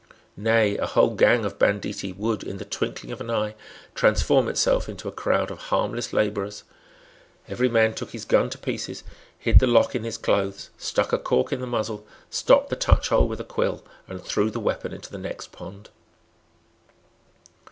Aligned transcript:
Nay, 0.35 0.77
a 0.77 0.87
whole 0.87 1.13
gang 1.13 1.45
of 1.45 1.59
banditti 1.59 2.11
would, 2.11 2.41
in 2.41 2.57
the 2.57 2.65
twinkling 2.65 3.11
of 3.11 3.21
an 3.21 3.29
eye, 3.29 3.53
transform 3.93 4.47
itself 4.47 4.89
into 4.89 5.07
a 5.07 5.11
crowd 5.11 5.51
of 5.51 5.59
harmless 5.69 6.11
labourers. 6.11 6.63
Every 7.47 7.69
man 7.69 7.93
took 7.93 8.09
his 8.09 8.25
gun 8.25 8.49
to 8.49 8.57
pieces, 8.57 9.03
hid 9.37 9.59
the 9.59 9.67
lock 9.67 9.93
in 9.93 10.03
his 10.03 10.17
clothes, 10.17 10.71
stuck 10.75 11.13
a 11.13 11.19
cork 11.19 11.53
in 11.53 11.61
the 11.61 11.67
muzzle, 11.67 12.03
stopped 12.31 12.71
the 12.71 12.75
touch 12.75 13.09
hole 13.09 13.27
with 13.27 13.41
a 13.41 13.43
quill, 13.43 13.83
and 14.07 14.23
threw 14.23 14.49
the 14.49 14.59
weapon 14.59 14.91
into 14.91 15.11
the 15.11 15.19
next 15.19 15.51
pond. 15.51 15.91